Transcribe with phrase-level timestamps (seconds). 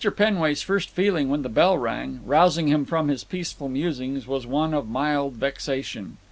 [0.15, 4.73] Penway's first feeling when the bell rang, rousing him from his peaceful musings, was one
[4.73, 6.17] of mild vexation.